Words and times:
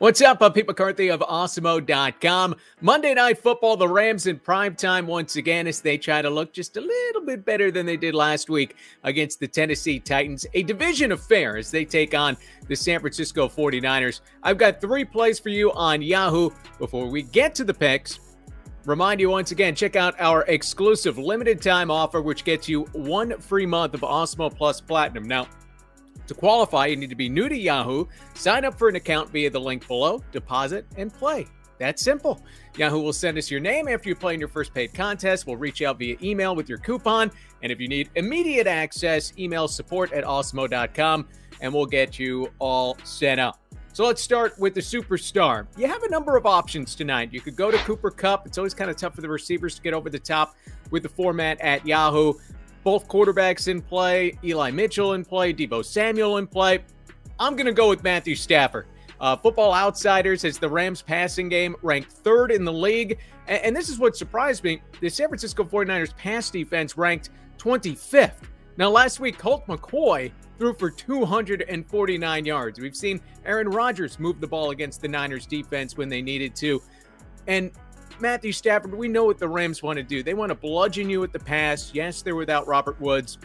What's 0.00 0.22
up? 0.22 0.40
I'm 0.40 0.54
Pete 0.54 0.66
McCarthy 0.66 1.10
of 1.10 1.20
Awesemo.com. 1.20 2.56
Monday 2.80 3.12
Night 3.12 3.36
Football, 3.36 3.76
the 3.76 3.86
Rams 3.86 4.26
in 4.26 4.38
prime 4.38 4.74
time 4.74 5.06
once 5.06 5.36
again 5.36 5.66
as 5.66 5.82
they 5.82 5.98
try 5.98 6.22
to 6.22 6.30
look 6.30 6.54
just 6.54 6.78
a 6.78 6.80
little 6.80 7.20
bit 7.20 7.44
better 7.44 7.70
than 7.70 7.84
they 7.84 7.98
did 7.98 8.14
last 8.14 8.48
week 8.48 8.76
against 9.04 9.40
the 9.40 9.46
Tennessee 9.46 10.00
Titans. 10.00 10.46
A 10.54 10.62
division 10.62 11.12
affair 11.12 11.58
as 11.58 11.70
they 11.70 11.84
take 11.84 12.14
on 12.14 12.38
the 12.66 12.74
San 12.74 13.00
Francisco 13.00 13.46
49ers. 13.46 14.22
I've 14.42 14.56
got 14.56 14.80
three 14.80 15.04
plays 15.04 15.38
for 15.38 15.50
you 15.50 15.70
on 15.72 16.00
Yahoo. 16.00 16.48
Before 16.78 17.06
we 17.06 17.20
get 17.20 17.54
to 17.56 17.64
the 17.64 17.74
picks, 17.74 18.20
Remind 18.86 19.20
you 19.20 19.28
once 19.28 19.50
again, 19.50 19.74
check 19.74 19.94
out 19.94 20.18
our 20.18 20.44
exclusive 20.44 21.18
limited 21.18 21.60
time 21.60 21.90
offer, 21.90 22.22
which 22.22 22.44
gets 22.44 22.66
you 22.66 22.84
one 22.92 23.38
free 23.38 23.66
month 23.66 23.92
of 23.92 24.00
Awesemo 24.00 24.56
Plus 24.56 24.80
Platinum. 24.80 25.28
Now, 25.28 25.48
to 26.30 26.34
qualify, 26.34 26.86
you 26.86 26.96
need 26.96 27.10
to 27.10 27.16
be 27.16 27.28
new 27.28 27.48
to 27.48 27.56
Yahoo, 27.56 28.06
sign 28.34 28.64
up 28.64 28.78
for 28.78 28.88
an 28.88 28.96
account 28.96 29.30
via 29.30 29.50
the 29.50 29.60
link 29.60 29.86
below, 29.86 30.22
deposit, 30.32 30.86
and 30.96 31.12
play. 31.12 31.46
That's 31.78 32.02
simple. 32.02 32.40
Yahoo 32.76 33.00
will 33.00 33.12
send 33.12 33.36
us 33.36 33.50
your 33.50 33.58
name 33.58 33.88
after 33.88 34.08
you 34.08 34.14
play 34.14 34.34
in 34.34 34.40
your 34.40 34.50
first 34.50 34.72
paid 34.72 34.94
contest. 34.94 35.46
We'll 35.46 35.56
reach 35.56 35.82
out 35.82 35.98
via 35.98 36.16
email 36.22 36.54
with 36.54 36.68
your 36.68 36.78
coupon. 36.78 37.32
And 37.62 37.72
if 37.72 37.80
you 37.80 37.88
need 37.88 38.10
immediate 38.14 38.66
access, 38.66 39.32
email 39.38 39.66
support 39.66 40.12
at 40.12 40.24
awesemo.com 40.24 41.26
and 41.60 41.74
we'll 41.74 41.86
get 41.86 42.18
you 42.18 42.50
all 42.58 42.96
set 43.02 43.38
up. 43.38 43.58
So 43.92 44.06
let's 44.06 44.22
start 44.22 44.56
with 44.58 44.74
the 44.74 44.80
superstar. 44.80 45.66
You 45.76 45.88
have 45.88 46.02
a 46.04 46.10
number 46.10 46.36
of 46.36 46.46
options 46.46 46.94
tonight. 46.94 47.32
You 47.32 47.40
could 47.40 47.56
go 47.56 47.70
to 47.70 47.78
Cooper 47.78 48.10
Kupp. 48.10 48.46
It's 48.46 48.56
always 48.56 48.74
kind 48.74 48.90
of 48.90 48.96
tough 48.96 49.14
for 49.14 49.20
the 49.20 49.28
receivers 49.28 49.74
to 49.74 49.82
get 49.82 49.94
over 49.94 50.10
the 50.10 50.18
top 50.18 50.54
with 50.90 51.02
the 51.02 51.08
format 51.08 51.60
at 51.60 51.84
Yahoo 51.84 52.34
both 52.82 53.08
quarterbacks 53.08 53.68
in 53.68 53.82
play, 53.82 54.38
Eli 54.44 54.70
Mitchell 54.70 55.14
in 55.14 55.24
play, 55.24 55.52
Deebo 55.52 55.84
Samuel 55.84 56.38
in 56.38 56.46
play. 56.46 56.80
I'm 57.38 57.54
going 57.54 57.66
to 57.66 57.72
go 57.72 57.88
with 57.88 58.02
Matthew 58.02 58.34
Stafford. 58.34 58.86
Uh, 59.20 59.36
Football 59.36 59.74
Outsiders 59.74 60.42
has 60.42 60.58
the 60.58 60.68
Rams 60.68 61.02
passing 61.02 61.48
game 61.48 61.76
ranked 61.82 62.10
third 62.10 62.50
in 62.50 62.64
the 62.64 62.72
league. 62.72 63.18
And, 63.48 63.62
and, 63.64 63.76
this 63.76 63.90
is 63.90 63.98
what 63.98 64.16
surprised 64.16 64.64
me. 64.64 64.80
The 65.00 65.10
San 65.10 65.28
Francisco 65.28 65.62
49ers 65.62 66.16
pass 66.16 66.48
defense 66.48 66.96
ranked 66.96 67.28
25th. 67.58 68.44
Now, 68.78 68.88
last 68.88 69.20
week, 69.20 69.36
Colt 69.36 69.66
McCoy 69.66 70.32
threw 70.58 70.72
for 70.74 70.90
249 70.90 72.44
yards. 72.46 72.78
We've 72.78 72.96
seen 72.96 73.20
Aaron 73.44 73.68
Rodgers 73.68 74.18
move 74.18 74.40
the 74.40 74.46
ball 74.46 74.70
against 74.70 75.02
the 75.02 75.08
Niners 75.08 75.44
defense 75.44 75.98
when 75.98 76.08
they 76.08 76.22
needed 76.22 76.54
to. 76.56 76.82
And 77.46 77.72
Matthew 78.20 78.52
Stafford, 78.52 78.94
we 78.94 79.08
know 79.08 79.24
what 79.24 79.38
the 79.38 79.48
Rams 79.48 79.82
want 79.82 79.96
to 79.96 80.02
do. 80.02 80.22
They 80.22 80.34
want 80.34 80.50
to 80.50 80.54
bludgeon 80.54 81.08
you 81.08 81.22
at 81.24 81.32
the 81.32 81.38
pass. 81.38 81.92
Yes, 81.94 82.20
they're 82.22 82.36
without 82.36 82.66
Robert 82.66 83.00
Woods. 83.00 83.38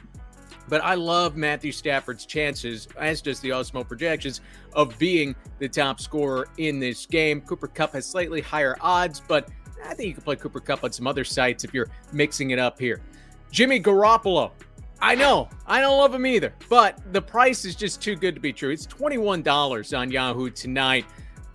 But 0.68 0.84
I 0.84 0.96
love 0.96 1.36
Matthew 1.36 1.72
Stafford's 1.72 2.26
chances, 2.26 2.88
as 2.98 3.22
does 3.22 3.40
the 3.40 3.50
Awesemo 3.50 3.88
projections, 3.88 4.42
of 4.74 4.98
being 4.98 5.36
the 5.60 5.70
top 5.70 6.00
scorer 6.00 6.48
in 6.58 6.80
this 6.80 7.06
game. 7.06 7.40
Cooper 7.42 7.68
Kupp 7.68 7.94
has 7.94 8.06
slightly 8.06 8.42
higher 8.42 8.76
odds, 8.82 9.22
but 9.26 9.50
I 9.86 9.94
think 9.94 10.08
you 10.08 10.14
can 10.16 10.24
play 10.24 10.36
Cooper 10.36 10.60
Kupp 10.60 10.84
on 10.84 10.92
some 10.92 11.08
other 11.08 11.24
sites 11.24 11.64
if 11.64 11.74
you're 11.74 11.90
mixing 12.12 12.50
it 12.50 12.60
up 12.60 12.80
here. 12.80 13.02
Jimmy 13.52 13.80
Garoppolo. 13.80 14.52
I 15.02 15.14
know, 15.14 15.50
I 15.68 15.82
don't 15.82 16.00
love 16.00 16.16
him 16.16 16.26
either, 16.26 16.54
but 16.70 17.00
the 17.14 17.22
price 17.22 17.66
is 17.66 17.76
just 17.76 18.02
too 18.02 18.16
good 18.16 18.34
to 18.34 18.42
be 18.42 18.54
true. 18.54 18.72
It's 18.72 18.88
$21 18.88 19.98
on 19.98 20.10
Yahoo 20.10 20.50
tonight 20.50 21.06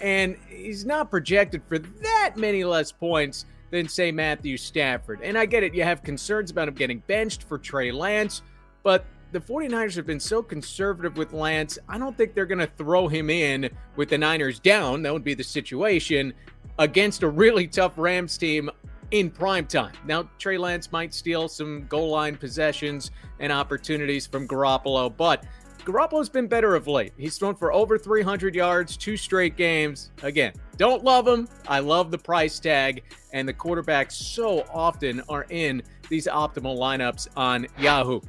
and 0.01 0.37
he's 0.49 0.85
not 0.85 1.11
projected 1.11 1.63
for 1.67 1.79
that 1.79 2.33
many 2.37 2.65
less 2.65 2.93
points 2.93 3.47
than, 3.71 3.89
say, 3.89 4.11
Matthew 4.11 4.57
Stafford. 4.57 5.21
And 5.23 5.39
I 5.39 5.47
get 5.47 5.63
it, 5.63 5.75
you 5.75 5.85
have 5.85 6.03
concerns 6.03 6.51
about 6.51 6.69
him 6.69 6.75
getting 6.75 7.03
benched 7.07 7.45
for 7.45 7.59
Trey 7.59 7.93
Lance, 7.93 8.43
but 8.83 9.05
the 9.33 9.41
49ers 9.41 9.95
have 9.95 10.07
been 10.07 10.21
so 10.21 10.43
conservative 10.43 11.17
with 11.17 11.33
Lance, 11.33 11.79
I 11.89 11.99
don't 11.99 12.17
think 12.17 12.35
they're 12.35 12.47
going 12.47 12.59
to 12.59 12.67
throw 12.67 13.07
him 13.07 13.31
in 13.31 13.71
with 13.97 14.09
the 14.09 14.19
Niners 14.19 14.59
down. 14.59 15.03
That 15.03 15.13
would 15.13 15.25
be 15.25 15.35
the 15.35 15.45
situation 15.45 16.35
against 16.79 17.23
a 17.23 17.29
really 17.29 17.69
tough 17.69 17.93
Rams 17.97 18.37
team 18.37 18.71
in 19.13 19.31
prime 19.31 19.67
time. 19.67 19.93
Now, 20.05 20.29
Trey 20.39 20.59
Lance 20.59 20.91
might 20.93 21.15
steal 21.15 21.49
some 21.49 21.87
goal 21.89 22.11
line 22.11 22.37
possessions 22.37 23.11
and 23.39 23.53
opportunities 23.53 24.27
from 24.27 24.47
Garoppolo, 24.49 25.15
but 25.17 25.45
Garoppolo's 25.85 26.29
been 26.29 26.47
better 26.47 26.75
of 26.75 26.87
late. 26.87 27.13
He's 27.17 27.39
thrown 27.39 27.55
for 27.55 27.73
over 27.73 27.99
300 27.99 28.55
yards, 28.55 28.97
two 28.97 29.17
straight 29.17 29.57
games. 29.57 30.11
Again, 30.23 30.53
don't 30.77 31.03
love 31.03 31.27
him. 31.27 31.49
I 31.67 31.81
love 31.81 32.11
the 32.11 32.19
price 32.19 32.61
tag, 32.61 33.03
and 33.33 33.49
the 33.49 33.55
quarterbacks 33.55 34.13
so 34.13 34.65
often 34.73 35.23
are 35.29 35.47
in 35.51 35.83
these 36.09 36.27
optimal 36.27 36.79
lineups 36.79 37.29
on 37.37 37.67
Yahoo. 37.79 38.21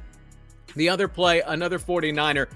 The 0.76 0.88
other 0.88 1.08
play, 1.08 1.42
another 1.42 1.78
49er, 1.78 2.46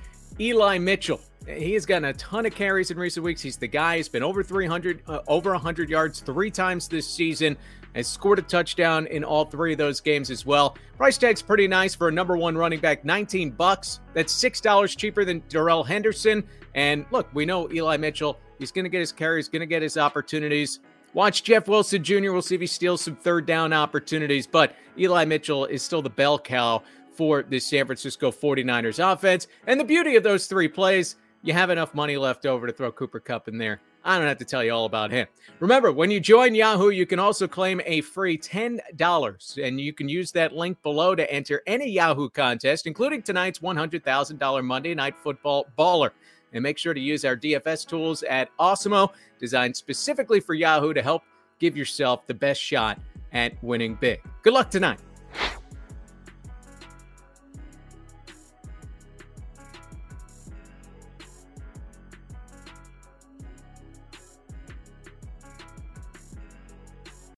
Eli 0.41 0.79
Mitchell. 0.79 1.21
He 1.47 1.75
has 1.75 1.87
gotten 1.87 2.07
a 2.07 2.13
ton 2.15 2.45
of 2.45 2.55
carries 2.55 2.91
in 2.91 2.99
recent 2.99 3.25
weeks. 3.25 3.41
He's 3.41 3.57
the 3.57 3.69
guy. 3.69 3.99
He's 3.99 4.09
been 4.09 4.25
over 4.25 4.43
300, 4.43 5.03
uh, 5.07 5.21
over 5.29 5.53
100 5.53 5.89
yards 5.89 6.21
three 6.21 6.51
times 6.51 6.89
this 6.89 7.09
season 7.09 7.57
has 7.95 8.09
scored 8.09 8.39
a 8.39 8.43
touchdown 8.43 9.07
in 9.07 9.25
all 9.25 9.45
three 9.45 9.73
of 9.73 9.79
those 9.79 10.01
games 10.01 10.31
as 10.31 10.45
well. 10.45 10.77
Price 10.99 11.17
tag's 11.17 11.41
pretty 11.43 11.69
nice 11.69 11.95
for 11.95 12.09
a 12.09 12.13
number 12.13 12.37
one 12.37 12.57
running 12.57 12.81
back, 12.81 13.05
19 13.05 13.51
bucks. 13.51 14.01
That's 14.13 14.33
six 14.33 14.61
dollars 14.61 14.95
cheaper 14.95 15.25
than 15.25 15.43
Darrell 15.49 15.83
Henderson. 15.83 16.45
And 16.75 17.07
look, 17.11 17.29
we 17.33 17.47
know 17.47 17.71
Eli 17.73 17.97
Mitchell. 17.97 18.39
He's 18.59 18.73
going 18.73 18.85
to 18.85 18.91
get 18.91 19.01
his 19.01 19.13
carries, 19.13 19.49
going 19.49 19.61
to 19.61 19.67
get 19.67 19.83
his 19.83 19.97
opportunities. 19.97 20.81
Watch 21.15 21.45
Jeff 21.45 21.69
Wilson 21.69 22.05
Jr. 22.05 22.33
We'll 22.33 22.43
see 22.43 22.57
if 22.57 22.61
he 22.61 22.67
steals 22.67 23.01
some 23.01 23.17
third 23.17 23.47
down 23.47 23.73
opportunities. 23.73 24.47
But 24.47 24.75
Eli 24.99 25.25
Mitchell 25.25 25.65
is 25.65 25.83
still 25.83 26.03
the 26.03 26.11
bell 26.11 26.39
cow 26.39 26.83
for 27.15 27.43
the 27.43 27.59
San 27.59 27.87
Francisco 27.87 28.31
49ers 28.31 29.13
offense. 29.13 29.47
And 29.67 29.81
the 29.81 29.85
beauty 29.85 30.17
of 30.17 30.23
those 30.23 30.47
three 30.47 30.69
plays, 30.69 31.17
you 31.47 31.53
have 31.53 31.71
enough 31.71 31.95
money 31.95 32.17
left 32.17 32.47
over 32.47 32.67
to 32.67 32.73
throw 32.73 32.93
Cooper 32.93 33.21
Kupp 33.21 33.49
in 33.49 33.59
there 33.59 33.81
I 34.07 34.19
don't 34.19 34.29
have 34.29 34.39
to 34.39 34.45
tell 34.45 34.63
you 34.63 34.73
all 34.73 34.85
about 34.85 35.11
him. 35.11 35.27
Remember, 35.59 35.91
when 35.91 36.13
you 36.13 36.21
join 36.21 36.55
Yahoo, 36.55 36.91
you 36.91 37.07
can 37.07 37.19
also 37.19 37.49
claim 37.49 37.81
a 37.85 38.03
free 38.03 38.39
$10, 38.39 39.67
and 39.67 39.81
you 39.81 39.93
can 39.93 40.09
use 40.09 40.31
that 40.31 40.55
link 40.55 40.81
below 40.85 41.17
to 41.17 41.29
enter 41.31 41.61
any 41.67 41.91
Yahoo 41.91 42.31
contest, 42.31 42.87
including 42.87 43.21
tonight's 43.21 43.59
$100,000 43.59 44.65
Monday 44.65 44.95
Night 44.95 45.17
Football 45.19 45.67
Baller. 45.77 46.11
And 46.53 46.63
make 46.63 46.79
sure 46.79 46.95
to 46.95 47.01
use 47.01 47.25
our 47.25 47.37
DFS 47.37 47.87
tools 47.87 48.23
at 48.23 48.49
Awesemo, 48.59 49.11
designed 49.41 49.77
specifically 49.77 50.39
for 50.39 50.55
Yahoo 50.55 50.95
to 50.95 51.03
help 51.03 51.25
give 51.59 51.77
yourself 51.77 52.29
the 52.29 52.35
best 52.35 52.61
shot 52.61 53.01
at 53.33 53.61
winning 53.63 53.97
big. 53.97 54.23
Good 54.43 54.53
luck 54.53 54.71
tonight. 54.71 55.01